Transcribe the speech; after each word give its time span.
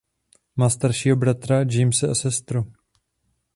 Má 0.55 0.69
staršího 0.69 1.15
bratra 1.15 1.65
Jamese 1.71 2.07
a 2.07 2.15
sestru. 2.15 2.73